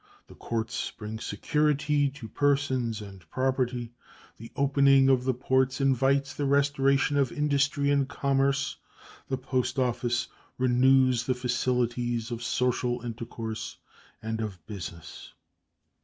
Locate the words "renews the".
10.57-11.35